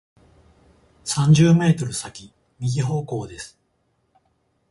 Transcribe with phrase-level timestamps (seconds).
[1.03, 3.59] 三十メートル先、右方向です。